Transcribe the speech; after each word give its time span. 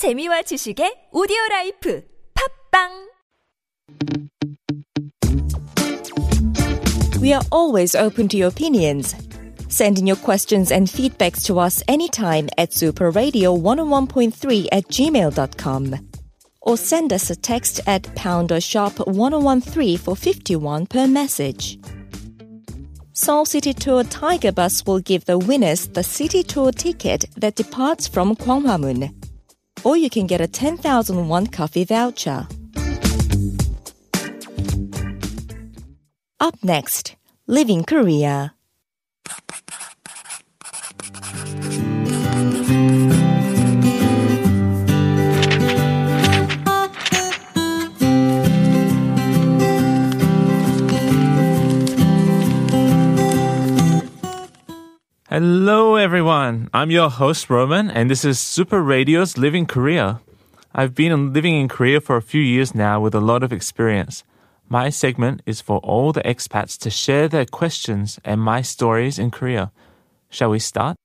재미와 0.00 0.40
지식의 0.48 1.12
오디오 1.12 1.36
라이프 1.50 2.02
팟빵 2.32 3.10
We 7.20 7.34
are 7.34 7.44
always 7.52 7.94
open 7.94 8.26
to 8.28 8.38
your 8.38 8.48
opinions. 8.48 9.14
Send 9.68 9.98
in 9.98 10.06
your 10.06 10.16
questions 10.16 10.72
and 10.72 10.88
feedbacks 10.88 11.44
to 11.44 11.60
us 11.60 11.82
anytime 11.86 12.48
at 12.56 12.70
superradio101.3 12.70 14.68
at 14.72 14.88
gmail.com 14.88 15.94
or 16.62 16.78
send 16.78 17.12
us 17.12 17.28
a 17.28 17.36
text 17.36 17.82
at 17.86 18.08
pound 18.16 18.50
or 18.52 18.60
sharp 18.62 19.06
1013 19.06 19.98
for 19.98 20.16
51 20.16 20.86
per 20.86 21.06
message. 21.06 21.78
Seoul 23.12 23.44
City 23.44 23.74
Tour 23.74 24.04
Tiger 24.04 24.52
Bus 24.52 24.82
will 24.86 25.00
give 25.00 25.26
the 25.26 25.36
winners 25.36 25.88
the 25.88 26.02
City 26.02 26.42
Tour 26.42 26.72
ticket 26.72 27.26
that 27.36 27.56
departs 27.56 28.08
from 28.08 28.34
Gwanghwamun. 28.34 29.19
Or 29.84 29.96
you 29.96 30.10
can 30.10 30.26
get 30.26 30.40
a 30.40 30.46
10,000 30.46 31.28
won 31.28 31.46
coffee 31.46 31.84
voucher. 31.84 32.46
Up 36.38 36.54
next, 36.62 37.16
Living 37.46 37.84
Korea. 37.84 38.54
Hello, 55.29 55.95
everyone. 55.95 56.69
I'm 56.71 56.91
your 56.91 57.09
host, 57.09 57.49
Roman, 57.49 57.89
and 57.89 58.11
this 58.11 58.23
is 58.23 58.37
Super 58.37 58.79
Radio's 58.79 59.39
Living 59.39 59.65
Korea. 59.65 60.21
I've 60.71 60.93
been 60.93 61.33
living 61.33 61.55
in 61.59 61.67
Korea 61.67 61.99
for 61.99 62.15
a 62.15 62.21
few 62.21 62.41
years 62.41 62.75
now 62.75 63.01
with 63.01 63.15
a 63.15 63.19
lot 63.19 63.41
of 63.41 63.51
experience. 63.51 64.23
My 64.69 64.89
segment 64.91 65.41
is 65.47 65.61
for 65.61 65.79
all 65.79 66.13
the 66.13 66.21
expats 66.21 66.77
to 66.77 66.91
share 66.91 67.27
their 67.27 67.45
questions 67.45 68.19
and 68.23 68.39
my 68.39 68.61
stories 68.61 69.17
in 69.17 69.31
Korea. 69.31 69.71
Shall 70.29 70.51
we 70.51 70.59
start? 70.59 70.95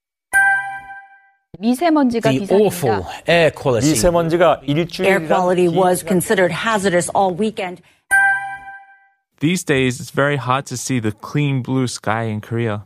미세먼지가 1.59 2.29
The 2.31 2.41
기사입니다. 2.41 2.67
awful 2.67 3.06
air 3.27 3.51
quality. 3.51 3.89
미세먼지가 3.93 4.61
Air 4.62 4.84
일주일간 4.84 5.29
quality 5.29 5.69
was 5.69 6.03
considered 6.05 6.53
hazardous 6.53 7.09
all 7.15 7.34
weekend. 7.34 7.81
These 9.41 9.65
days, 9.65 9.98
it's 9.98 10.11
very 10.11 10.37
hard 10.37 10.67
to 10.67 10.77
see 10.77 11.01
the 11.01 11.12
clean 11.12 11.62
blue 11.62 11.87
sky 11.87 12.25
in 12.25 12.43
Korea. 12.43 12.84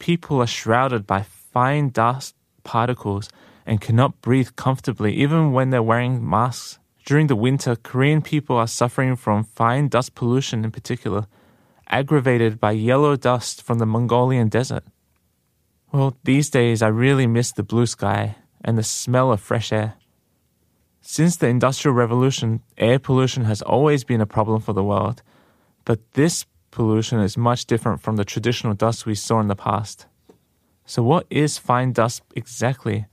People 0.00 0.40
are 0.40 0.46
shrouded 0.46 1.06
by 1.06 1.22
fine 1.22 1.90
dust 1.90 2.34
particles 2.64 3.28
and 3.66 3.80
cannot 3.80 4.20
breathe 4.22 4.56
comfortably 4.56 5.14
even 5.14 5.52
when 5.52 5.70
they're 5.70 5.82
wearing 5.82 6.28
masks. 6.28 6.78
During 7.04 7.28
the 7.28 7.36
winter, 7.36 7.76
Korean 7.76 8.22
people 8.22 8.56
are 8.56 8.66
suffering 8.66 9.14
from 9.14 9.44
fine 9.44 9.88
dust 9.88 10.14
pollution 10.14 10.64
in 10.64 10.72
particular, 10.72 11.26
aggravated 11.86 12.58
by 12.58 12.72
yellow 12.72 13.14
dust 13.14 13.62
from 13.62 13.78
the 13.78 13.86
Mongolian 13.86 14.48
desert. 14.48 14.84
Well, 15.92 16.16
these 16.24 16.50
days 16.50 16.82
I 16.82 16.88
really 16.88 17.26
miss 17.26 17.52
the 17.52 17.62
blue 17.62 17.86
sky 17.86 18.36
and 18.64 18.78
the 18.78 18.82
smell 18.82 19.30
of 19.32 19.40
fresh 19.40 19.72
air. 19.72 19.94
Since 21.02 21.36
the 21.36 21.48
Industrial 21.48 21.94
Revolution, 21.94 22.62
air 22.78 22.98
pollution 22.98 23.44
has 23.44 23.60
always 23.62 24.04
been 24.04 24.20
a 24.20 24.26
problem 24.26 24.60
for 24.60 24.72
the 24.72 24.84
world, 24.84 25.22
but 25.84 25.98
this 26.12 26.46
pollution 26.71 27.19
is 27.19 27.37
much 27.37 27.65
different 27.65 28.01
from 28.01 28.15
the 28.15 28.25
traditional 28.25 28.73
dust 28.73 29.05
we 29.05 29.15
saw 29.15 29.39
in 29.39 29.47
the 29.47 29.55
past. 29.55 30.07
So, 30.85 31.01
what 31.03 31.25
is 31.29 31.57
fine 31.57 31.93
dust 31.93 32.21
exactly? 32.35 33.05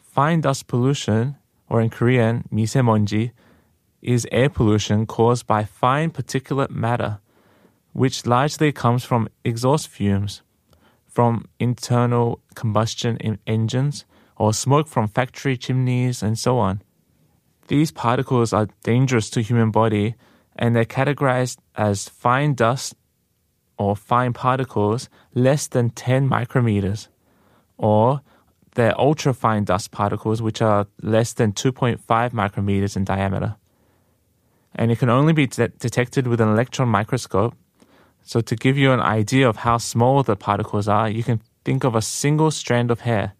Fine 0.00 0.42
dust 0.42 0.66
pollution, 0.66 1.36
or 1.68 1.80
in 1.80 1.90
Korean, 1.90 2.44
미세먼지, 2.52 3.32
is 4.00 4.26
air 4.30 4.48
pollution 4.48 5.06
caused 5.06 5.46
by 5.46 5.64
fine 5.64 6.10
particulate 6.10 6.70
matter, 6.70 7.18
which 7.92 8.26
largely 8.26 8.72
comes 8.72 9.04
from 9.04 9.28
exhaust 9.44 9.88
fumes 9.88 10.42
from 11.14 11.46
internal 11.60 12.40
combustion 12.56 13.16
in 13.18 13.38
engines 13.46 14.04
or 14.36 14.52
smoke 14.52 14.88
from 14.88 15.06
factory 15.06 15.56
chimneys 15.56 16.24
and 16.24 16.36
so 16.36 16.58
on. 16.58 16.82
These 17.68 17.92
particles 17.92 18.52
are 18.52 18.68
dangerous 18.82 19.30
to 19.30 19.40
human 19.40 19.70
body 19.70 20.16
and 20.59 20.75
they're 20.75 20.85
categorized 20.85 21.57
as 21.75 22.07
fine 22.07 22.53
dust 22.53 22.93
or 23.77 23.95
fine 23.95 24.33
particles 24.33 25.09
less 25.33 25.65
than 25.67 25.89
10 25.89 26.29
micrometers 26.29 27.07
or 27.77 28.21
they're 28.75 28.93
ultrafine 28.93 29.65
dust 29.65 29.89
particles 29.89 30.41
which 30.41 30.61
are 30.61 30.85
less 31.01 31.33
than 31.33 31.53
2.5 31.53 31.97
micrometers 32.31 32.95
in 32.95 33.03
diameter. 33.03 33.55
And 34.75 34.91
it 34.91 34.99
can 34.99 35.09
only 35.09 35.33
be 35.33 35.47
de- 35.47 35.69
detected 35.69 36.27
with 36.27 36.39
an 36.39 36.49
electron 36.49 36.87
microscope 36.89 37.55
so, 38.23 38.41
to 38.41 38.55
give 38.55 38.77
you 38.77 38.91
an 38.91 38.99
idea 38.99 39.49
of 39.49 39.57
how 39.57 39.77
small 39.77 40.21
the 40.21 40.35
particles 40.35 40.87
are, 40.87 41.09
you 41.09 41.23
can 41.23 41.41
think 41.65 41.83
of 41.83 41.95
a 41.95 42.01
single 42.01 42.51
strand 42.51 42.91
of 42.91 42.99
hair. 43.01 43.33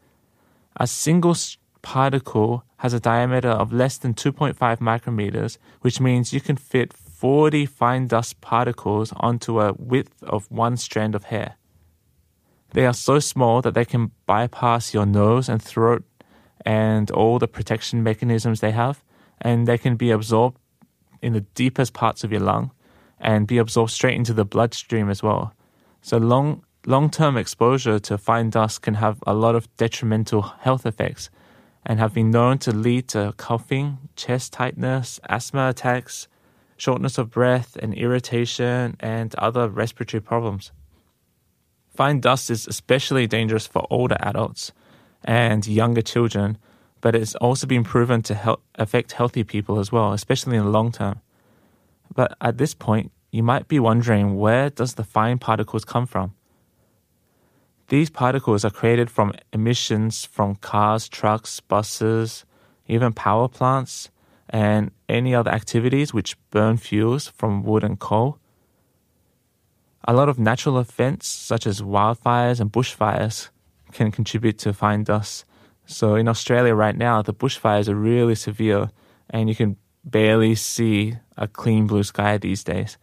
A 0.78 0.88
single 0.88 1.31
s- 1.31 1.57
particle 1.81 2.63
has 2.78 2.94
a 2.94 3.00
diameter 3.00 3.50
of 3.50 3.72
less 3.72 3.97
than 3.97 4.13
2.5 4.13 4.56
micrometers, 4.80 5.57
which 5.81 6.00
means 6.00 6.34
you 6.34 6.41
can 6.41 6.56
fit 6.56 6.94
40 7.19 7.66
fine 7.66 8.07
dust 8.07 8.40
particles 8.40 9.12
onto 9.18 9.59
a 9.59 9.74
width 9.74 10.24
of 10.24 10.50
one 10.50 10.78
strand 10.78 11.13
of 11.16 11.25
hair. 11.25 11.57
They 12.72 12.85
are 12.85 12.94
so 12.94 13.19
small 13.19 13.62
that 13.62 13.74
they 13.74 13.84
can 13.84 14.12
bypass 14.25 14.94
your 14.94 15.06
nose 15.06 15.50
and 15.50 15.62
throat 15.62 16.06
and 16.66 17.12
all 17.12 17.38
the 17.38 17.47
protection 17.47 18.03
mechanisms 18.03 18.62
they 18.62 18.72
have, 18.72 19.03
and 19.41 19.68
they 19.68 19.78
can 19.78 19.97
be 19.97 20.12
absorbed 20.12 20.59
in 21.22 21.34
the 21.34 21.41
deepest 21.41 21.91
parts 21.91 22.24
of 22.24 22.31
your 22.31 22.40
lung 22.40 22.72
and 23.19 23.47
be 23.47 23.57
absorbed 23.57 23.91
straight 23.91 24.16
into 24.16 24.34
the 24.34 24.46
bloodstream 24.46 25.09
as 25.09 25.22
well. 25.22 25.53
So 26.01 26.16
long 26.16 26.63
long-term 26.86 27.36
exposure 27.36 28.00
to 28.00 28.18
fine 28.18 28.50
dust 28.50 28.81
can 28.81 28.94
have 28.94 29.22
a 29.28 29.34
lot 29.34 29.56
of 29.56 29.68
detrimental 29.75 30.41
health 30.41 30.86
effects 30.86 31.30
and 31.86 32.00
have 32.00 32.13
been 32.13 32.31
known 32.31 32.59
to 32.59 32.72
lead 32.72 33.09
to 33.09 33.34
coughing, 33.36 33.97
chest 34.16 34.53
tightness, 34.53 35.19
asthma 35.28 35.68
attacks, 35.68 36.29
shortness 36.80 37.18
of 37.18 37.30
breath 37.30 37.76
and 37.76 37.94
irritation 37.94 38.96
and 39.00 39.36
other 39.36 39.68
respiratory 39.68 40.22
problems. 40.22 40.72
Fine 41.90 42.22
dust 42.22 42.50
is 42.50 42.68
especially 42.68 43.28
dangerous 43.28 43.68
for 43.68 43.86
older 43.90 44.18
adults 44.22 44.72
and 45.24 45.68
younger 45.68 46.02
children, 46.02 46.58
but 47.02 47.16
it's 47.16 47.36
also 47.36 47.68
been 47.68 47.84
proven 47.84 48.22
to 48.22 48.34
help 48.34 48.64
affect 48.76 49.12
healthy 49.12 49.44
people 49.44 49.80
as 49.80 49.92
well, 49.92 50.14
especially 50.14 50.56
in 50.56 50.64
the 50.64 50.70
long 50.70 50.92
term. 50.92 51.20
But 52.16 52.36
at 52.40 52.58
this 52.58 52.74
point, 52.74 53.12
you 53.32 53.44
might 53.44 53.68
be 53.68 53.80
wondering 53.80 54.38
where 54.38 54.70
does 54.70 54.94
the 54.94 55.04
fine 55.04 55.38
particles 55.38 55.84
come 55.84 56.06
from? 56.06 56.34
These 57.90 58.10
particles 58.10 58.64
are 58.64 58.72
created 58.72 59.10
from 59.10 59.34
emissions 59.52 60.24
from 60.24 60.56
cars, 60.56 61.10
trucks, 61.10 61.60
buses, 61.60 62.46
even 62.88 63.14
power 63.14 63.48
plants, 63.48 64.10
and 64.50 64.92
any 65.08 65.34
other 65.36 65.52
activities 65.52 66.14
which 66.14 66.38
burn 66.50 66.78
fuels 66.78 67.28
from 67.28 67.64
wood 67.64 67.84
and 67.84 68.00
coal. 68.00 68.40
A 70.08 70.14
lot 70.14 70.30
of 70.30 70.40
natural 70.40 70.80
events, 70.80 71.28
such 71.28 71.68
as 71.68 71.82
wildfires 71.82 72.60
and 72.60 72.72
bushfires, 72.72 73.50
can 73.92 74.12
contribute 74.12 74.58
to 74.60 74.74
fine 74.74 75.04
dust. 75.04 75.46
So 75.86 76.16
in 76.16 76.28
Australia 76.28 76.74
right 76.74 76.96
now, 76.96 77.22
the 77.22 77.34
bushfires 77.34 77.88
are 77.88 77.96
really 77.96 78.36
severe, 78.36 78.90
and 79.30 79.50
you 79.50 79.56
can 79.56 79.78
barely 80.04 80.56
see 80.56 81.16
a 81.38 81.48
clean 81.48 81.88
blue 81.88 82.04
sky 82.04 82.38
these 82.38 82.64
days. 82.64 82.98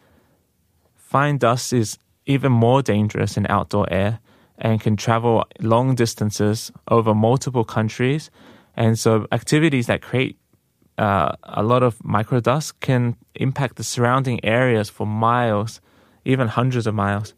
Fine 0.95 1.39
dust 1.39 1.73
is 1.73 1.99
even 2.27 2.51
more 2.51 2.83
dangerous 2.83 3.37
in 3.37 3.47
outdoor 3.49 3.93
air 3.93 4.19
and 4.59 4.81
can 4.81 4.97
travel 4.97 5.45
long 5.61 5.95
distances 5.95 6.73
over 6.89 7.15
multiple 7.15 7.65
countries. 7.65 8.31
And 8.77 8.99
so, 8.99 9.27
activities 9.31 9.87
that 9.87 10.03
create 10.03 10.37
uh, 10.99 11.33
a 11.43 11.63
lot 11.63 11.83
of 11.83 11.99
microdust 11.99 12.75
can 12.81 13.17
impact 13.35 13.77
the 13.77 13.85
surrounding 13.85 14.45
areas 14.45 14.89
for 14.89 15.07
miles, 15.07 15.81
even 16.25 16.49
hundreds 16.49 16.87
of 16.87 16.95
miles. 16.95 17.35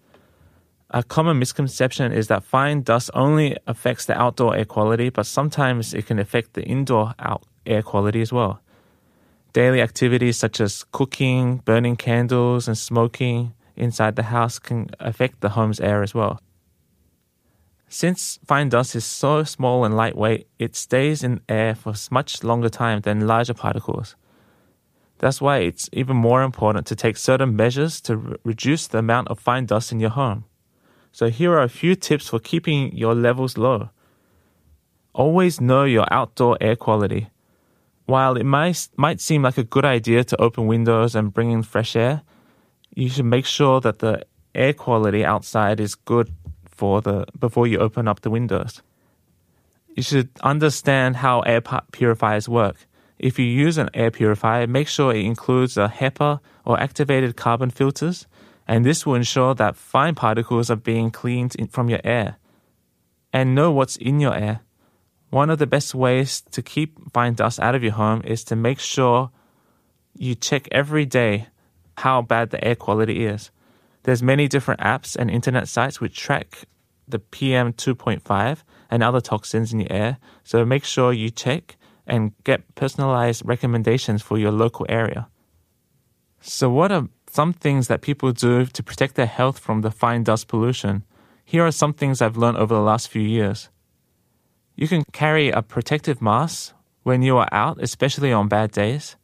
A 0.90 1.02
common 1.02 1.38
misconception 1.38 2.12
is 2.12 2.28
that 2.28 2.44
fine 2.44 2.82
dust 2.82 3.10
only 3.12 3.56
affects 3.66 4.06
the 4.06 4.19
outdoor 4.19 4.56
air 4.56 4.64
quality, 4.64 5.10
but 5.10 5.26
sometimes 5.26 5.93
it 5.93 6.06
can 6.06 6.19
affect 6.19 6.55
the 6.55 6.62
indoor 6.62 7.14
air 7.66 7.82
quality 7.82 8.22
as 8.22 8.32
well. 8.32 8.60
Daily 9.52 9.82
activities 9.82 10.38
such 10.38 10.60
as 10.60 10.84
cooking, 10.93 11.58
burning 11.58 11.96
candles, 11.96 12.69
and 12.69 12.78
smoking 12.78 13.52
inside 13.76 14.16
the 14.16 14.25
house 14.25 14.58
can 14.58 14.90
affect 15.00 15.40
the 15.40 15.50
home's 15.50 15.81
air 15.81 16.02
as 16.02 16.14
well. 16.14 16.40
Since 17.88 18.38
fine 18.46 18.69
dust 18.69 18.94
is 18.94 19.05
so 19.05 19.44
small 19.44 19.85
and 19.85 19.96
lightweight, 19.96 20.46
it 20.58 20.76
stays 20.76 21.25
in 21.25 21.40
air 21.49 21.75
for 21.75 21.94
much 22.11 22.44
longer 22.44 22.69
time 22.69 23.00
than 23.00 23.26
larger 23.26 23.55
particles. 23.55 24.14
That's 25.19 25.40
why 25.40 25.58
it's 25.58 25.88
even 25.93 26.17
more 26.17 26.43
important 26.43 26.87
to 26.88 26.96
take 26.96 27.17
certain 27.17 27.56
measures 27.56 28.00
to 28.02 28.17
re- 28.17 28.37
reduce 28.44 28.87
the 28.87 28.99
amount 28.99 29.29
of 29.29 29.40
fine 29.40 29.67
dust 29.67 29.90
in 29.90 30.00
your 30.00 30.11
home. 30.11 30.44
So 31.12 31.29
here 31.29 31.52
are 31.55 31.62
a 31.62 31.69
few 31.69 31.94
tips 31.96 32.29
for 32.29 32.38
keeping 32.38 32.96
your 32.96 33.14
levels 33.14 33.58
low. 33.58 33.91
always 35.14 35.61
know 35.61 35.82
your 35.82 36.06
outdoor 36.12 36.56
air 36.61 36.76
quality. 36.76 37.29
While 38.06 38.37
it 38.37 38.44
might, 38.44 38.88
might 38.96 39.20
seem 39.20 39.43
like 39.43 39.58
a 39.58 39.64
good 39.64 39.84
idea 39.84 40.23
to 40.23 40.41
open 40.41 40.69
windows 40.69 41.17
and 41.17 41.34
bring 41.34 41.50
in 41.50 41.64
fresh 41.64 41.96
air, 41.96 42.23
you 42.94 43.08
should 43.08 43.25
make 43.25 43.44
sure 43.44 43.81
that 43.81 43.99
the 43.99 44.25
air 44.55 44.73
quality 44.73 45.25
outside 45.25 45.81
is 45.81 45.96
good 45.96 46.38
for 46.78 47.02
the 47.02 47.26
before 47.38 47.66
you 47.66 47.78
open 47.78 48.06
up 48.08 48.20
the 48.20 48.30
windows. 48.30 48.82
You 49.96 50.02
should 50.02 50.30
understand 50.42 51.16
how 51.16 51.40
air 51.40 51.60
purifiers 51.90 52.48
work. 52.48 52.86
If 53.19 53.36
you 53.38 53.46
use 53.46 53.78
an 53.78 53.90
air 53.94 54.12
purifier, 54.12 54.69
make 54.69 54.86
sure 54.86 55.12
it 55.12 55.25
includes 55.25 55.76
a 55.76 55.88
HEPA 55.88 56.38
or 56.64 56.78
activated 56.78 57.36
carbon 57.36 57.70
filters, 57.70 58.28
and 58.69 58.84
this 58.84 59.04
will 59.04 59.16
ensure 59.16 59.54
that 59.56 59.75
fine 59.75 60.14
particles 60.14 60.70
are 60.70 60.76
being 60.76 61.10
cleaned 61.10 61.56
from 61.70 61.88
your 61.88 62.00
air. 62.04 62.36
And 63.32 63.56
know 63.56 63.72
what's 63.72 63.96
in 63.96 64.20
your 64.20 64.36
air. 64.36 64.60
One 65.31 65.50
of 65.50 65.58
the 65.58 65.66
best 65.66 65.94
ways 65.94 66.42
to 66.52 66.62
keep 66.62 67.12
fine 67.12 67.34
dust 67.34 67.58
out 67.60 67.74
of 67.74 67.82
your 67.82 67.92
home 67.92 68.22
is 68.24 68.44
to 68.44 68.56
make 68.56 68.78
sure 68.78 69.31
you 70.14 70.34
check 70.34 70.69
every 70.70 71.04
day 71.04 71.48
how 71.98 72.22
bad 72.22 72.50
the 72.50 72.64
air 72.64 72.76
quality 72.76 73.26
is. 73.26 73.50
There's 74.08 74.22
many 74.22 74.49
different 74.49 74.81
apps 74.81 75.16
and 75.16 75.31
internet 75.31 75.69
sites 75.69 76.00
which 76.00 76.16
track 76.16 76.64
the 77.06 77.19
PM 77.19 77.75
2.5 77.75 78.62
and 78.90 79.02
other 79.02 79.20
toxins 79.20 79.70
in 79.70 79.81
the 79.81 79.90
air. 79.90 80.16
So 80.44 80.64
make 80.64 80.84
sure 80.84 81.12
you 81.12 81.28
check 81.28 81.76
and 82.06 82.32
get 82.43 82.75
personalized 82.75 83.43
recommendations 83.44 84.22
for 84.22 84.38
your 84.38 84.50
local 84.50 84.87
area. 84.88 85.28
So 86.40 86.70
what 86.70 86.90
are 86.90 87.08
some 87.28 87.52
things 87.52 87.88
that 87.88 88.00
people 88.00 88.32
do 88.32 88.64
to 88.64 88.82
protect 88.82 89.16
their 89.16 89.26
health 89.26 89.58
from 89.58 89.82
the 89.82 89.90
fine 89.90 90.22
dust 90.22 90.49
pollution? 90.49 91.05
Here 91.44 91.66
are 91.66 91.70
some 91.70 91.93
things 91.93 92.22
I've 92.22 92.38
learned 92.38 92.56
over 92.56 92.75
the 92.75 92.81
last 92.81 93.08
few 93.08 93.20
years. 93.20 93.69
You 94.75 94.88
can 94.88 95.05
carry 95.12 95.50
a 95.50 95.60
protective 95.60 96.22
mask 96.22 96.72
when 97.02 97.20
you 97.20 97.37
are 97.37 97.49
out, 97.52 97.76
especially 97.82 98.32
on 98.32 98.49
bad 98.49 98.70
days. 98.70 99.16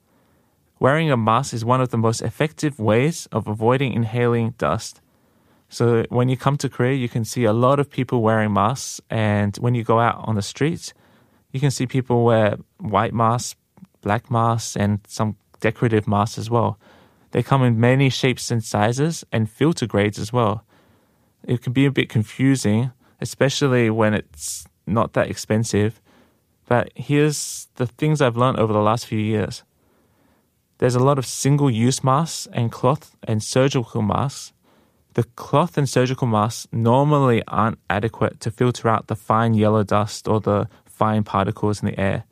Wearing 0.81 1.11
a 1.11 1.17
mask 1.17 1.55
is 1.55 1.65
one 1.65 1.81
of 1.81 1.91
the 1.91 1.99
most 1.99 2.21
effective 2.23 2.79
ways 2.79 3.27
of 3.33 3.47
avoiding 3.47 3.93
inhaling 3.93 4.55
dust. 4.59 5.01
So 5.69 6.05
when 6.09 6.29
you 6.29 6.37
come 6.37 6.57
to 6.59 6.69
Korea, 6.69 6.95
you 6.95 7.09
can 7.09 7.25
see 7.25 7.45
a 7.45 7.53
lot 7.53 7.81
of 7.81 7.91
people 7.91 8.23
wearing 8.23 8.53
masks, 8.53 9.01
and 9.11 9.57
when 9.57 9.75
you 9.75 9.83
go 9.83 9.99
out 9.99 10.21
on 10.25 10.35
the 10.35 10.43
streets, 10.43 10.93
you 11.53 11.61
can 11.61 11.71
see 11.71 11.87
people 11.87 12.25
wear 12.25 12.59
white 12.79 13.15
masks, 13.15 13.57
black 14.01 14.31
masks, 14.31 14.77
and 14.77 15.01
some 15.07 15.37
decorative 15.61 16.07
masks 16.07 16.39
as 16.39 16.51
well. 16.51 16.79
They 17.31 17.43
come 17.43 17.65
in 17.65 17.81
many 17.81 18.11
shapes 18.11 18.51
and 18.51 18.63
sizes 18.63 19.25
and 19.33 19.51
filter 19.51 19.87
grades 19.87 20.19
as 20.19 20.33
well. 20.33 20.65
It 21.47 21.63
can 21.63 21.73
be 21.73 21.87
a 21.87 21.91
bit 21.91 22.09
confusing, 22.09 22.93
especially 23.21 23.91
when 23.91 24.15
it's 24.15 24.67
not 24.87 25.15
that 25.15 25.29
expensive. 25.29 26.01
But 26.67 26.93
here's 26.95 27.69
the 27.75 27.87
things 27.87 28.21
I've 28.21 28.37
learned 28.37 28.59
over 28.59 28.73
the 28.73 28.81
last 28.81 29.07
few 29.07 29.19
years. 29.19 29.63
There's 30.79 30.95
a 30.95 31.01
lot 31.05 31.19
of 31.19 31.27
single 31.27 31.71
use 31.71 32.03
masks 32.03 32.49
and 32.53 32.73
cloth 32.73 33.17
and 33.23 33.43
surgical 33.43 34.03
masks. 34.03 34.53
The 35.15 35.25
cloth 35.25 35.79
and 35.79 35.89
surgical 35.89 36.27
masks 36.27 36.67
normally 36.73 37.43
aren't 37.47 37.79
adequate 37.89 38.41
to 38.41 38.51
filter 38.51 38.89
out 38.89 39.07
the 39.07 39.15
fine 39.15 39.55
yellow 39.55 39.85
dust 39.85 40.27
or 40.27 40.41
the 40.41 40.69
fine 40.85 41.23
particles 41.23 41.83
in 41.83 41.87
the 41.87 42.01
air 42.01 42.25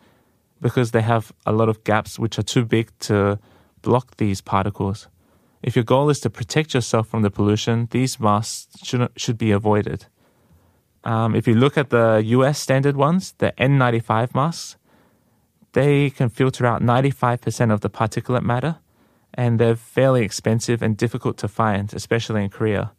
because 0.60 0.92
they 0.92 1.02
have 1.02 1.32
a 1.44 1.52
lot 1.52 1.68
of 1.68 1.84
gaps 1.84 2.18
which 2.18 2.38
are 2.38 2.42
too 2.42 2.64
big 2.64 2.90
to 3.00 3.38
block 3.82 4.16
these 4.16 4.40
particles. 4.40 5.08
If 5.62 5.76
your 5.76 5.84
goal 5.84 6.10
is 6.10 6.20
to 6.20 6.30
protect 6.30 6.74
yourself 6.74 7.08
from 7.08 7.22
the 7.22 7.30
pollution, 7.30 7.88
these 7.90 8.18
masks 8.18 8.78
should, 8.82 9.08
should 9.16 9.38
be 9.38 9.52
avoided. 9.52 10.06
Um, 11.04 11.34
if 11.34 11.46
you 11.46 11.54
look 11.54 11.76
at 11.76 11.90
the 11.90 12.22
US 12.24 12.58
standard 12.58 12.96
ones, 12.96 13.34
the 13.38 13.52
N95 13.58 14.34
masks, 14.34 14.76
they 15.72 16.10
can 16.10 16.28
filter 16.28 16.66
out 16.66 16.82
95% 16.82 17.72
of 17.72 17.80
the 17.80 17.90
particulate 17.90 18.42
matter, 18.42 18.78
and 19.34 19.58
they're 19.58 19.76
fairly 19.76 20.24
expensive 20.24 20.82
and 20.82 20.96
difficult 20.96 21.38
to 21.38 21.48
find, 21.48 21.92
especially 21.94 22.44
in 22.44 22.50
Korea. 22.50 22.92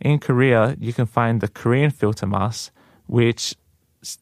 In 0.00 0.18
Korea, 0.18 0.76
you 0.80 0.92
can 0.92 1.06
find 1.06 1.40
the 1.40 1.48
Korean 1.48 1.90
filter 1.90 2.26
masks, 2.26 2.70
which 3.06 3.54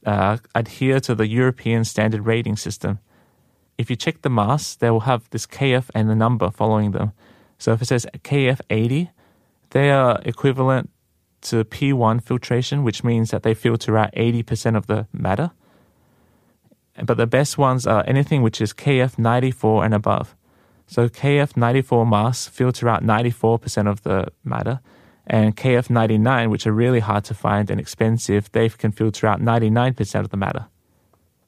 uh, 0.04 0.38
adhere 0.54 0.98
to 1.00 1.14
the 1.14 1.28
European 1.28 1.84
standard 1.84 2.26
rating 2.26 2.56
system. 2.56 2.98
If 3.76 3.88
you 3.90 3.94
check 3.94 4.22
the 4.22 4.30
masks, 4.30 4.74
they 4.74 4.90
will 4.90 5.06
have 5.06 5.30
this 5.30 5.46
KF 5.46 5.90
and 5.94 6.10
the 6.10 6.16
number 6.16 6.50
following 6.50 6.90
them. 6.90 7.12
So 7.58 7.72
if 7.72 7.82
it 7.82 7.86
says 7.86 8.06
KF80, 8.12 9.10
they 9.70 9.90
are 9.90 10.20
equivalent 10.24 10.90
to 11.42 11.64
P1 11.64 12.22
filtration, 12.22 12.82
which 12.82 13.04
means 13.04 13.30
that 13.30 13.44
they 13.44 13.54
filter 13.54 13.96
out 13.96 14.12
80% 14.14 14.76
of 14.76 14.88
the 14.88 15.06
matter. 15.12 15.52
But 17.04 17.16
the 17.16 17.26
best 17.26 17.58
ones 17.58 17.86
are 17.86 18.04
anything 18.06 18.42
which 18.42 18.60
is 18.60 18.72
KF94 18.72 19.84
and 19.84 19.94
above. 19.94 20.34
So 20.86 21.08
KF94 21.08 22.08
masks 22.08 22.48
filter 22.48 22.88
out 22.88 23.04
94% 23.04 23.88
of 23.88 24.02
the 24.02 24.32
matter, 24.42 24.80
and 25.26 25.54
KF99, 25.54 26.50
which 26.50 26.66
are 26.66 26.72
really 26.72 27.00
hard 27.00 27.24
to 27.24 27.34
find 27.34 27.70
and 27.70 27.78
expensive, 27.78 28.50
they 28.52 28.68
can 28.70 28.92
filter 28.92 29.26
out 29.26 29.40
99% 29.40 30.20
of 30.20 30.30
the 30.30 30.38
matter. 30.38 30.66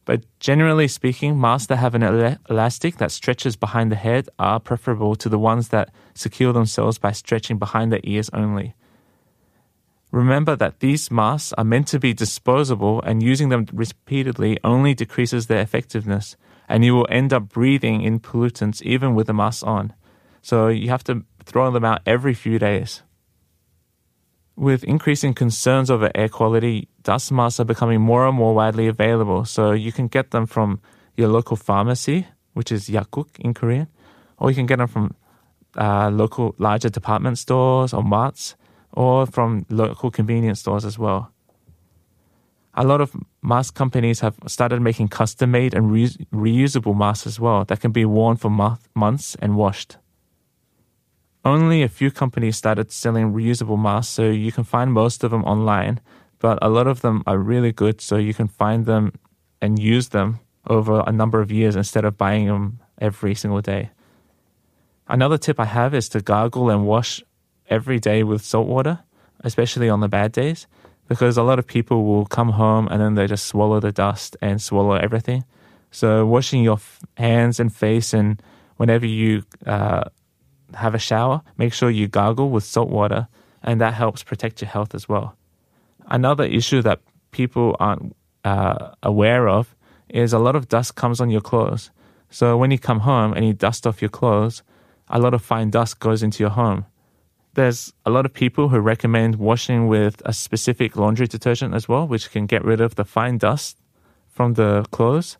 But 0.05 0.25
generally 0.41 0.89
speaking, 0.89 1.41
masks 1.41 1.69
that 1.69 1.77
have 1.77 1.95
an 1.95 2.03
el- 2.03 2.37
elastic 2.51 2.97
that 2.97 3.11
stretches 3.11 3.57
behind 3.57 3.91
the 3.91 3.97
head 3.97 4.29
are 4.39 4.61
preferable 4.61 5.15
to 5.17 5.29
the 5.29 5.39
ones 5.39 5.69
that 5.69 5.93
secure 6.15 6.53
themselves 6.53 6.99
by 6.99 7.13
stretching 7.13 7.59
behind 7.59 7.93
the 7.93 8.01
ears 8.07 8.29
only. 8.33 8.75
Remember 10.11 10.57
that 10.57 10.81
these 10.81 11.11
masks 11.11 11.53
are 11.57 11.65
meant 11.65 11.87
to 11.89 12.01
be 12.01 12.13
disposable 12.13 13.01
and 13.03 13.23
using 13.23 13.49
them 13.49 13.67
repeatedly 13.73 14.59
only 14.65 14.93
decreases 14.95 15.47
their 15.47 15.61
effectiveness 15.61 16.37
and 16.69 16.85
you 16.85 16.95
will 16.95 17.07
end 17.11 17.33
up 17.33 17.49
breathing 17.49 18.03
in 18.03 18.21
pollutants 18.21 18.83
even 18.83 19.15
with 19.15 19.27
the 19.29 19.33
mask 19.33 19.67
on. 19.67 19.93
So 20.43 20.69
you 20.69 20.89
have 20.89 21.05
to 21.05 21.25
throw 21.45 21.71
them 21.71 21.85
out 21.85 22.01
every 22.07 22.35
few 22.35 22.59
days. 22.59 23.03
With 24.57 24.85
increasing 24.85 25.33
concerns 25.33 25.91
over 25.91 26.11
air 26.15 26.29
quality, 26.29 26.89
dust 27.03 27.33
masks 27.33 27.61
are 27.61 27.65
becoming 27.65 28.01
more 28.01 28.27
and 28.27 28.37
more 28.37 28.55
widely 28.55 28.89
available. 28.89 29.45
So 29.45 29.73
you 29.73 29.93
can 29.93 30.09
get 30.09 30.33
them 30.33 30.47
from 30.47 30.81
your 31.17 31.29
local 31.29 31.57
pharmacy, 31.57 32.27
which 32.53 32.71
is 32.71 32.89
yakuk 32.89 33.39
in 33.39 33.55
Korean, 33.55 33.89
or 34.39 34.51
you 34.51 34.57
can 34.57 34.67
get 34.67 34.79
them 34.79 34.89
from 34.89 35.15
uh, 35.77 36.11
local 36.11 36.55
larger 36.59 36.89
department 36.89 37.39
stores 37.39 37.93
or 37.93 38.03
marts 38.03 38.57
or 38.93 39.27
from 39.27 39.67
local 39.69 40.11
convenience 40.11 40.61
stores 40.61 40.85
as 40.85 40.99
well. 40.99 41.33
A 42.75 42.85
lot 42.85 43.01
of 43.01 43.15
mask 43.43 43.75
companies 43.75 44.21
have 44.21 44.37
started 44.47 44.81
making 44.81 45.09
custom 45.09 45.51
made 45.51 45.75
and 45.75 45.91
re- 45.91 46.27
reusable 46.33 46.97
masks 46.97 47.27
as 47.27 47.41
well 47.41 47.65
that 47.65 47.81
can 47.81 47.91
be 47.93 48.05
worn 48.05 48.37
for 48.37 48.51
month- 48.51 48.89
months 48.95 49.37
and 49.43 49.57
washed. 49.57 49.97
Only 51.45 51.83
a 51.83 51.89
few 51.89 52.11
companies 52.11 52.57
started 52.57 52.93
selling 52.93 53.33
reusable 53.33 53.81
masks, 53.81 54.13
so 54.13 54.25
you 54.31 54.53
can 54.53 54.65
find 54.65 54.93
most 54.93 55.25
of 55.25 55.31
them 55.31 55.45
online, 55.45 56.01
but 56.39 56.59
a 56.63 56.69
lot 56.69 56.87
of 56.87 57.01
them 57.01 57.23
are 57.27 57.39
really 57.39 57.73
good, 57.73 58.01
so 58.01 58.17
you 58.17 58.35
can 58.35 58.47
find 58.47 58.87
them 58.87 59.13
and 59.61 59.79
use 59.79 60.09
them 60.11 60.41
over 60.67 61.03
a 61.07 61.13
number 61.13 61.41
of 61.41 61.51
years 61.51 61.77
instead 61.77 62.05
of 62.05 62.19
buying 62.19 62.47
them 62.47 62.79
every 62.99 63.35
single 63.35 63.63
day. 63.63 63.91
Another 65.09 65.39
tip 65.39 65.59
I 65.59 65.65
have 65.65 65.95
is 65.95 66.09
to 66.11 66.21
gargle 66.21 66.71
and 66.71 66.87
wash 66.87 67.23
every 67.71 67.99
day 67.99 68.23
with 68.23 68.43
salt 68.43 68.67
water, 68.67 68.99
especially 69.43 69.89
on 69.89 70.01
the 70.01 70.09
bad 70.09 70.33
days, 70.33 70.67
because 71.09 71.37
a 71.39 71.43
lot 71.43 71.59
of 71.59 71.67
people 71.67 72.05
will 72.05 72.27
come 72.27 72.51
home 72.51 72.89
and 72.89 73.01
then 73.01 73.15
they 73.15 73.27
just 73.27 73.47
swallow 73.47 73.81
the 73.81 73.93
dust 73.93 74.37
and 74.43 74.61
swallow 74.61 74.95
everything. 74.97 75.45
So 75.91 76.27
washing 76.27 76.63
your 76.63 76.75
f- 76.75 77.01
hands 77.17 77.59
and 77.59 77.75
face 77.75 78.13
and 78.13 78.43
whenever 78.77 79.07
you 79.07 79.45
uh, 79.67 80.05
have 80.75 80.95
a 80.95 80.99
shower, 80.99 81.43
make 81.57 81.73
sure 81.73 81.91
you 81.91 82.07
gargle 82.09 82.51
with 82.51 82.65
salt 82.65 82.91
water, 82.91 83.29
and 83.63 83.81
that 83.81 83.95
helps 83.95 84.23
protect 84.23 84.61
your 84.61 84.71
health 84.71 84.95
as 84.95 85.09
well. 85.09 85.37
Another 86.07 86.45
issue 86.45 86.83
that 86.83 87.01
people 87.31 87.77
aren't 87.81 88.15
uh, 88.45 88.91
aware 89.03 89.49
of 89.49 89.75
is 90.09 90.33
a 90.33 90.39
lot 90.39 90.57
of 90.57 90.69
dust 90.69 90.95
comes 90.95 91.21
on 91.21 91.31
your 91.31 91.41
clothes. 91.41 91.91
So 92.31 92.57
when 92.57 92.71
you 92.71 92.79
come 92.79 93.01
home 93.01 93.33
and 93.33 93.45
you 93.45 93.53
dust 93.53 93.87
off 93.87 94.01
your 94.01 94.09
clothes, 94.09 94.63
a 95.09 95.19
lot 95.19 95.35
of 95.35 95.43
fine 95.43 95.71
dust 95.71 95.99
goes 95.99 96.23
into 96.23 96.43
your 96.43 96.51
home 96.51 96.87
there's 97.55 97.93
a 98.07 98.11
lot 98.11 98.27
of 98.27 98.33
people 98.33 98.69
who 98.69 98.79
recommend 98.79 99.37
washing 99.37 99.89
with 99.89 100.23
a 100.25 100.33
specific 100.33 100.97
laundry 100.97 101.27
detergent 101.27 101.75
as 101.75 101.89
well, 101.89 102.07
which 102.07 102.31
can 102.31 102.47
get 102.47 102.65
rid 102.65 102.81
of 102.81 102.95
the 102.95 103.05
fine 103.05 103.39
dust 103.39 103.77
from 104.29 104.55
the 104.55 104.85
clothes. 104.91 105.37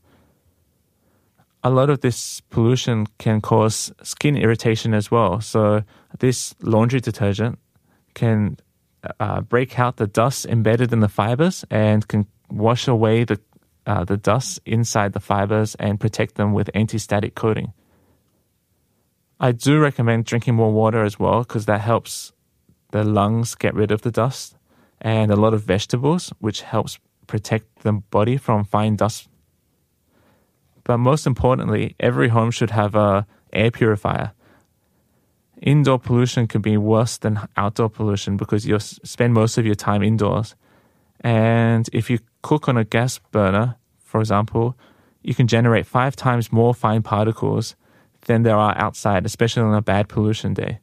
A 1.63 1.71
lot 1.71 1.91
of 1.91 2.01
this 2.01 2.41
pollution 2.51 3.07
can 3.19 3.41
cause 3.41 3.93
skin 4.03 4.37
irritation 4.37 4.95
as 4.95 5.11
well. 5.11 5.41
So, 5.41 5.85
this 6.19 6.55
laundry 6.63 7.01
detergent 7.01 7.59
can 8.15 8.57
uh, 9.21 9.43
break 9.43 9.79
out 9.79 9.97
the 9.97 10.07
dust 10.07 10.47
embedded 10.47 10.93
in 10.93 11.01
the 11.01 11.09
fibers 11.09 11.65
and 11.71 12.07
can 12.09 12.27
wash 12.51 12.89
away 12.89 13.25
the, 13.25 13.39
uh, 13.87 14.05
the 14.05 14.17
dust 14.17 14.59
inside 14.67 15.13
the 15.13 15.21
fibers 15.21 15.75
and 15.77 16.01
protect 16.01 16.35
them 16.35 16.53
with 16.53 16.71
anti 16.75 16.99
static 16.99 17.35
coating. 17.35 17.73
I 19.43 19.53
do 19.53 19.81
recommend 19.81 20.27
drinking 20.27 20.55
more 20.57 20.71
water 20.71 21.03
as 21.03 21.19
well 21.19 21.41
because 21.41 21.65
that 21.65 21.81
helps 21.81 22.33
the 22.93 23.03
lungs 23.03 23.55
get 23.55 23.75
rid 23.75 23.91
of 23.91 24.03
the 24.03 24.11
dust 24.11 24.59
and 25.01 25.31
a 25.31 25.37
lot 25.37 25.55
of 25.55 25.63
vegetables, 25.63 26.31
which 26.41 26.61
helps 26.61 26.99
protect 27.27 27.81
the 27.83 27.93
body 27.93 28.37
from 28.37 28.65
fine 28.65 28.97
dust. 28.97 29.29
But 30.85 30.99
most 30.99 31.27
importantly, 31.27 31.97
every 31.99 32.29
home 32.29 32.51
should 32.51 32.71
have 32.71 32.95
a 32.95 33.27
air 33.51 33.71
purifier. 33.71 34.33
Indoor 35.63 35.99
pollution 35.99 36.47
can 36.47 36.61
be 36.61 36.77
worse 36.77 37.17
than 37.17 37.41
outdoor 37.57 37.89
pollution 37.89 38.37
because 38.37 38.67
you 38.67 38.79
spend 38.79 39.33
most 39.33 39.57
of 39.57 39.65
your 39.65 39.75
time 39.75 40.03
indoors. 40.03 40.55
And 41.21 41.89
if 41.95 42.11
you 42.11 42.19
cook 42.43 42.69
on 42.69 42.77
a 42.77 42.85
gas 42.85 43.19
burner, 43.31 43.77
for 44.05 44.21
example, 44.21 44.77
you 45.23 45.35
can 45.35 45.47
generate 45.47 45.87
five 45.87 46.15
times 46.15 46.53
more 46.53 46.75
fine 46.75 47.03
particles 47.03 47.75
than 48.23 48.43
there 48.43 48.57
are 48.57 48.77
outside, 48.77 49.25
especially 49.27 49.63
on 49.63 49.75
a 49.75 49.83
bad 49.83 50.09
pollution 50.09 50.55
day. 50.55 50.81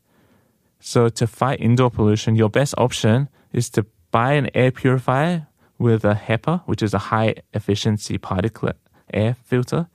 So 0.80 1.10
to 1.10 1.28
fight 1.28 1.60
indoor 1.60 1.90
pollution, 1.90 2.36
your 2.36 2.50
best 2.50 2.76
option 2.78 3.30
is 3.52 3.70
to 3.72 3.86
buy 4.12 4.34
an 4.34 4.50
air 4.54 4.72
purifier 4.72 5.48
with 5.78 6.06
a 6.06 6.16
HEPA, 6.16 6.64
which 6.66 6.82
is 6.82 6.94
a 6.94 6.98
high 6.98 7.36
efficiency 7.54 8.18
particulate 8.18 8.74
air 9.14 9.36
filter, 9.44 9.88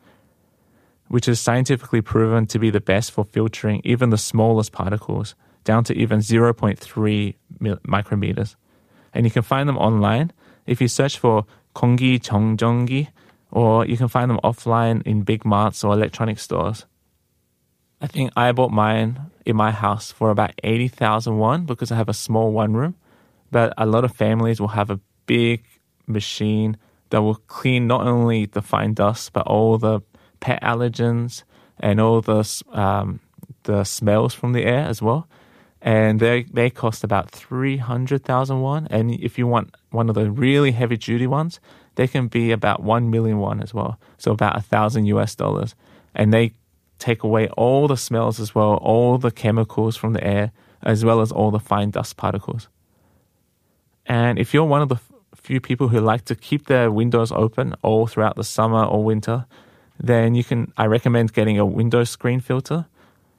which 1.09 1.29
is 1.29 1.41
scientifically 1.41 2.01
proven 2.01 2.47
to 2.47 2.59
be 2.59 2.71
the 2.71 2.81
best 2.81 3.13
for 3.13 3.25
filtering 3.25 3.81
even 3.85 4.11
the 4.11 4.19
smallest 4.19 4.73
particles 4.73 5.35
down 5.65 5.85
to 5.85 5.95
even 5.95 6.21
0.3 6.21 7.35
micrometers. 7.61 8.57
And 9.13 9.27
you 9.27 9.31
can 9.31 9.43
find 9.43 9.69
them 9.69 9.77
online 9.77 10.33
if 10.67 10.81
you 10.81 10.89
search 10.89 11.19
for 11.19 11.45
Kongi 11.75 12.19
Chongjongi, 12.21 13.09
or 13.51 13.85
you 13.85 13.97
can 13.97 14.09
find 14.09 14.31
them 14.31 14.41
offline 14.43 15.03
in 15.03 15.23
big 15.23 15.45
marts 15.45 15.85
or 15.85 15.93
electronic 15.93 16.39
stores. 16.39 16.87
I 18.03 18.09
think 18.09 18.33
I 18.37 18.51
bought 18.51 18.73
mine 18.73 19.31
in 19.47 19.55
my 19.55 19.71
house 19.71 20.11
for 20.11 20.31
about 20.31 20.53
80,000 20.65 21.39
won 21.39 21.67
because 21.67 21.93
I 21.93 21.97
have 21.97 22.09
a 22.09 22.15
small 22.15 22.51
one 22.51 22.73
room. 22.75 22.97
But 23.53 23.73
a 23.79 23.87
lot 23.87 24.05
of 24.05 24.13
families 24.13 24.61
will 24.61 24.69
have 24.69 24.91
a 24.91 24.99
big 25.27 25.63
machine 26.09 26.77
that 27.11 27.23
will 27.23 27.37
clean 27.47 27.87
not 27.87 28.05
only 28.05 28.47
the 28.47 28.61
fine 28.61 28.95
dust, 28.95 29.33
but 29.33 29.47
all 29.47 29.79
the 29.79 30.01
pet 30.41 30.61
allergens 30.63 31.45
and 31.79 32.01
all 32.01 32.21
the, 32.21 32.43
um, 32.73 33.21
the 33.63 33.85
smells 33.85 34.35
from 34.35 34.53
the 34.53 34.65
air 34.65 34.85
as 34.85 35.01
well. 35.01 35.29
And 35.81 36.19
they, 36.19 36.43
they 36.45 36.71
cost 36.71 37.05
about 37.05 37.31
300,000 37.31 38.61
won. 38.61 38.89
And 38.91 39.13
if 39.13 39.39
you 39.39 39.47
want 39.47 39.77
one 39.91 40.09
of 40.09 40.17
the 40.17 40.29
really 40.29 40.73
heavy 40.73 40.97
duty 40.97 41.29
ones, 41.29 41.61
they 41.95 42.09
can 42.09 42.27
be 42.27 42.51
about 42.51 42.83
1 42.83 43.11
million 43.11 43.39
won 43.39 43.61
as 43.61 43.73
well. 43.73 44.01
So 44.19 44.33
about 44.33 44.57
a 44.57 44.61
thousand 44.61 45.07
US 45.07 45.37
dollars. 45.37 45.77
And 46.15 46.33
they 46.33 46.53
take 47.03 47.23
away 47.25 47.49
all 47.49 47.89
the 47.89 47.97
smells 47.97 48.39
as 48.39 48.55
well, 48.55 48.75
all 48.75 49.19
the 49.19 49.31
chemicals 49.31 49.97
from 49.97 50.13
the 50.13 50.25
air, 50.25 50.53
as 50.83 51.05
well 51.05 51.21
as 51.21 51.33
all 51.33 51.51
the 51.51 51.59
fine 51.59 51.91
dust 51.91 52.17
particles. 52.17 52.69
And 54.07 54.39
if 54.39 54.55
you're 54.55 54.65
one 54.65 54.83
of 54.83 54.89
the 54.89 55.01
few 55.35 55.61
people 55.61 55.89
who 55.89 56.01
like 56.01 56.25
to 56.27 56.35
keep 56.35 56.67
their 56.67 56.91
windows 56.91 57.33
open 57.33 57.75
all 57.83 58.07
throughout 58.07 58.37
the 58.37 58.45
summer 58.45 58.85
or 58.85 59.03
winter, 59.03 59.47
then 59.99 60.35
you 60.35 60.45
can, 60.45 60.73
I 60.77 60.87
recommend 60.87 61.33
getting 61.33 61.59
a 61.59 61.67
window 61.67 62.05
screen 62.05 62.41
filter. 62.41 62.87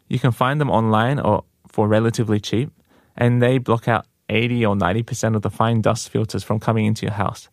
You 0.10 0.20
can 0.20 0.32
find 0.32 0.60
them 0.60 0.70
online 0.70 1.20
or 1.20 1.44
for 1.68 1.88
relatively 1.88 2.40
cheap, 2.40 2.70
and 3.16 3.42
they 3.42 3.58
block 3.58 3.88
out 3.88 4.06
80 4.30 4.66
or 4.66 4.76
90% 4.76 5.36
of 5.36 5.42
the 5.42 5.50
fine 5.50 5.82
dust 5.82 6.10
filters 6.10 6.44
from 6.44 6.60
coming 6.60 6.86
into 6.86 7.06
your 7.06 7.14
house. 7.14 7.50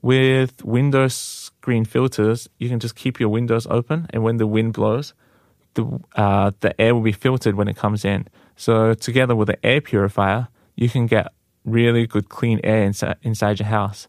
With 0.00 0.64
window 0.64 1.08
screen 1.08 1.84
filters, 1.84 2.48
you 2.58 2.68
can 2.68 2.80
just 2.80 2.96
keep 2.96 3.20
your 3.20 3.28
windows 3.28 3.66
open, 3.68 4.06
and 4.10 4.22
when 4.22 4.38
the 4.38 4.46
wind 4.46 4.72
blows, 4.72 5.14
the 5.74 6.00
uh, 6.14 6.52
the 6.60 6.78
air 6.80 6.94
will 6.94 7.02
be 7.02 7.12
filtered 7.12 7.54
when 7.54 7.68
it 7.68 7.76
comes 7.76 8.04
in. 8.04 8.28
So 8.56 8.94
together 8.94 9.34
with 9.34 9.48
the 9.48 9.64
air 9.64 9.80
purifier, 9.80 10.48
you 10.76 10.88
can 10.88 11.06
get 11.06 11.32
really 11.64 12.06
good 12.06 12.28
clean 12.28 12.60
air 12.64 12.82
inside, 12.82 13.16
inside 13.22 13.58
your 13.58 13.68
house. 13.68 14.08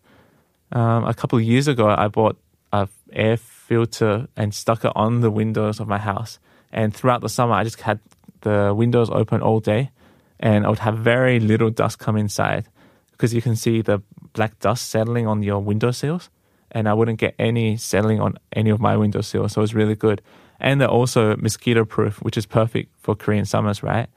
Um, 0.72 1.06
a 1.06 1.14
couple 1.14 1.38
of 1.38 1.46
years 1.46 1.68
ago, 1.68 1.88
I 1.88 2.08
bought 2.08 2.38
a 2.72 2.88
air 3.12 3.38
filter 3.38 4.28
and 4.36 4.54
stuck 4.54 4.84
it 4.84 4.92
on 4.96 5.22
the 5.22 5.32
windows 5.32 5.80
of 5.80 5.88
my 5.88 6.00
house. 6.00 6.40
And 6.72 6.94
throughout 6.94 7.22
the 7.22 7.30
summer, 7.30 7.54
I 7.54 7.64
just 7.64 7.80
had 7.82 8.00
the 8.42 8.74
windows 8.76 9.10
open 9.10 9.42
all 9.42 9.60
day, 9.60 9.92
and 10.40 10.66
I 10.66 10.70
would 10.70 10.80
have 10.80 10.98
very 10.98 11.40
little 11.40 11.70
dust 11.70 12.00
come 12.00 12.18
inside 12.18 12.68
because 13.12 13.34
you 13.34 13.42
can 13.42 13.56
see 13.56 13.82
the 13.82 14.02
black 14.34 14.60
dust 14.60 14.90
settling 14.90 15.28
on 15.28 15.44
your 15.44 15.60
window 15.60 15.92
sills, 15.92 16.30
and 16.72 16.90
I 16.90 16.94
wouldn't 16.94 17.20
get 17.20 17.36
any 17.38 17.78
settling 17.78 18.20
on 18.20 18.38
any 18.52 18.72
of 18.72 18.80
my 18.82 18.98
window 18.98 19.22
sills. 19.22 19.54
So 19.54 19.62
it 19.62 19.64
was 19.64 19.76
really 19.76 19.96
good 19.96 20.22
and 20.64 20.80
they're 20.80 20.88
also 20.88 21.36
mosquito 21.36 21.84
proof, 21.84 22.22
which 22.24 22.38
is 22.38 22.46
perfect 22.46 22.90
for 22.98 23.16
Korean 23.16 23.46
summers, 23.46 23.84
right? 23.84 24.08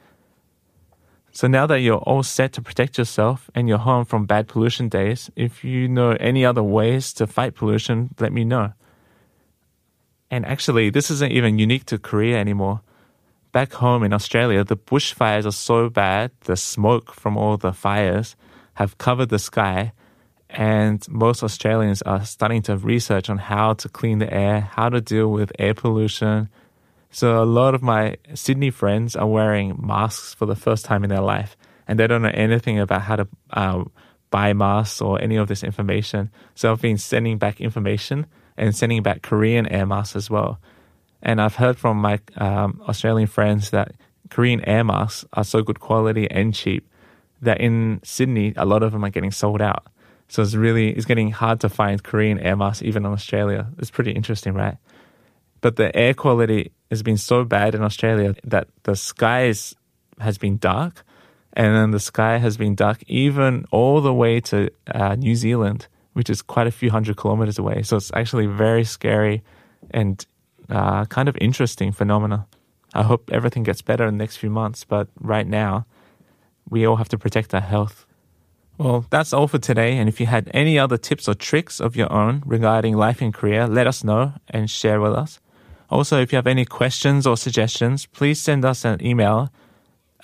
So 1.33 1.49
now 1.49 1.67
that 1.67 1.81
you're 1.81 1.99
all 1.99 2.23
set 2.23 2.55
to 2.55 2.63
protect 2.63 2.97
yourself 2.97 3.51
and 3.55 3.69
your 3.69 3.79
home 3.79 4.07
from 4.07 4.25
bad 4.25 4.49
pollution 4.49 4.89
days, 4.89 5.29
if 5.37 5.65
you 5.65 5.87
know 5.89 6.13
any 6.13 6.47
other 6.47 6.63
ways 6.63 7.13
to 7.15 7.27
fight 7.27 7.55
pollution, 7.55 8.15
let 8.21 8.33
me 8.33 8.45
know. 8.45 8.73
And 10.31 10.47
actually, 10.47 10.89
this 10.89 11.11
isn't 11.11 11.33
even 11.33 11.59
unique 11.59 11.85
to 11.87 11.99
Korea 11.99 12.39
anymore. 12.39 12.81
Back 13.53 13.75
home 13.75 14.03
in 14.03 14.13
Australia, 14.13 14.65
the 14.65 14.77
bushfires 14.77 15.45
are 15.47 15.53
so 15.53 15.91
bad, 15.91 16.31
the 16.45 16.57
smoke 16.57 17.13
from 17.13 17.37
all 17.37 17.57
the 17.57 17.73
fires 17.73 18.37
have 18.75 18.99
covered 18.99 19.29
the 19.29 19.39
sky 19.39 19.93
and 20.57 21.07
most 21.09 21.43
Australians 21.43 22.01
are 22.03 22.25
starting 22.25 22.63
to 22.63 22.79
research 22.79 23.29
on 23.29 23.37
how 23.37 23.75
to 23.75 23.91
clean 23.91 24.19
the 24.19 24.33
air, 24.33 24.63
how 24.63 24.89
to 24.89 25.03
deal 25.03 25.31
with 25.31 25.53
air 25.59 25.75
pollution. 25.75 26.49
So 27.11 27.43
a 27.43 27.45
lot 27.45 27.75
of 27.75 27.83
my 27.83 28.17
Sydney 28.35 28.71
friends 28.71 29.15
are 29.17 29.27
wearing 29.27 29.79
masks 29.79 30.33
for 30.33 30.47
the 30.47 30.57
first 30.57 30.87
time 30.87 31.05
in 31.05 31.11
their 31.11 31.21
life, 31.21 31.59
and 31.87 31.99
they 32.01 32.07
don't 32.07 32.23
know 32.23 32.33
anything 32.33 32.81
about 32.81 33.03
how 33.03 33.17
to 33.17 33.29
uh, 33.53 33.85
buy 34.31 34.55
masks 34.55 35.03
or 35.03 35.21
any 35.21 35.37
of 35.37 35.47
this 35.47 35.63
information. 35.63 36.31
So 36.55 36.73
I've 36.73 36.81
been 36.81 36.99
sending 36.99 37.37
back 37.37 37.61
information 37.61 38.27
and 38.57 38.75
sending 38.75 39.03
back 39.03 39.21
Korean 39.21 39.67
air 39.67 39.85
masks 39.85 40.17
as 40.17 40.31
well. 40.31 40.59
And 41.21 41.39
I've 41.41 41.57
heard 41.57 41.77
from 41.77 41.99
my 41.99 42.19
um, 42.39 42.81
Australian 42.89 43.29
friends 43.29 43.71
that 43.71 43.93
Korean 44.31 44.67
air 44.67 44.85
masks 44.85 45.27
are 45.35 45.45
so 45.45 45.63
good 45.63 45.81
quality 45.81 46.31
and 46.31 46.55
cheap 46.55 46.89
that 47.43 47.61
in 47.61 48.01
Sydney, 48.03 48.55
a 48.57 48.65
lot 48.65 48.83
of 48.83 48.93
them 48.93 49.05
are 49.05 49.11
getting 49.11 49.31
sold 49.31 49.61
out. 49.61 49.87
So 50.29 50.43
it's 50.43 50.55
really 50.55 50.91
it's 50.91 51.07
getting 51.07 51.31
hard 51.31 51.61
to 51.61 51.69
find 51.69 52.03
Korean 52.03 52.39
air 52.39 52.57
masks 52.57 52.83
even 52.83 53.07
in 53.07 53.13
Australia. 53.13 53.69
It's 53.79 53.91
pretty 53.91 54.13
interesting, 54.13 54.55
right? 54.55 54.77
But 55.61 55.77
the 55.77 55.95
air 55.97 56.15
quality 56.15 56.73
has 56.91 57.03
been 57.03 57.17
so 57.17 57.45
bad 57.45 57.75
in 57.75 57.83
Australia 57.83 58.35
that 58.45 58.69
the 58.85 58.97
skies 58.97 59.75
has 60.21 60.39
been 60.39 60.59
dark, 60.59 61.05
and 61.53 61.75
then 61.75 61.91
the 61.91 62.01
sky 62.01 62.39
has 62.39 62.57
been 62.57 62.75
dark 62.75 63.03
even 63.07 63.65
all 63.71 64.01
the 64.01 64.13
way 64.15 64.41
to 64.41 64.71
uh, 64.95 65.15
New 65.15 65.35
Zealand, 65.35 65.89
which 66.13 66.31
is 66.31 66.43
quite 66.43 66.67
a 66.67 66.71
few 66.71 66.91
hundred 66.91 67.17
kilometers 67.17 67.59
away. 67.59 67.83
So 67.83 67.97
it's 67.97 68.11
actually 68.15 68.47
very 68.47 68.85
scary 68.85 69.43
and 69.91 70.25
uh, 70.69 71.05
kind 71.07 71.29
of 71.29 71.37
interesting 71.41 71.93
phenomena. 71.93 72.47
I 72.95 73.03
hope 73.03 73.31
everything 73.33 73.63
gets 73.63 73.83
better 73.83 74.07
in 74.07 74.17
the 74.17 74.23
next 74.23 74.37
few 74.37 74.51
months, 74.51 74.85
but 74.85 75.09
right 75.21 75.47
now, 75.47 75.87
we 76.69 76.87
all 76.87 76.97
have 76.97 77.09
to 77.11 77.19
protect 77.19 77.55
our 77.55 77.61
health. 77.61 78.06
Well, 78.79 79.07
that's 79.11 79.33
all 79.33 79.49
for 79.49 79.59
today. 79.59 79.97
And 79.97 80.09
if 80.09 80.21
you 80.21 80.27
had 80.27 80.49
any 80.53 80.79
other 80.79 80.99
tips 80.99 81.29
or 81.29 81.35
tricks 81.35 81.81
of 81.81 81.97
your 81.97 82.13
own 82.13 82.43
regarding 82.45 82.95
life 82.97 83.23
in 83.23 83.33
Korea, 83.33 83.67
let 83.67 83.87
us 83.87 84.05
know 84.05 84.35
and 84.51 84.71
share 84.71 85.01
with 85.01 85.15
us. 85.15 85.41
Also, 85.89 86.21
if 86.21 86.31
you 86.33 86.37
have 86.37 86.47
any 86.47 86.65
questions 86.65 87.27
or 87.27 87.37
suggestions, 87.37 88.07
please 88.07 88.41
send 88.41 88.65
us 88.65 88.85
an 88.85 89.05
email 89.05 89.53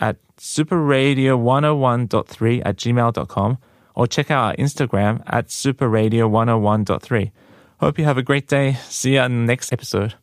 at 0.01 0.17
superradio101.3 0.37 2.63
at 2.65 2.77
gmail.com 2.77 3.59
or 3.95 4.07
check 4.07 4.31
out 4.31 4.45
our 4.45 4.55
Instagram 4.57 5.23
at 5.27 5.49
superradio101.3. 5.49 7.31
Hope 7.81 7.99
you 7.99 8.05
have 8.05 8.19
a 8.19 8.23
great 8.23 8.49
day. 8.49 8.75
See 8.89 9.15
you 9.15 9.21
on 9.21 9.31
the 9.31 9.47
next 9.47 9.73
episode. 9.73 10.15